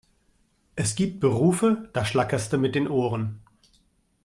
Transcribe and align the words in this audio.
Es 0.75 0.95
gibt 0.95 1.19
Berufe, 1.19 1.87
da 1.93 2.05
schlackerste 2.05 2.57
mit 2.57 2.73
den 2.73 2.87
Ohren! 2.87 3.39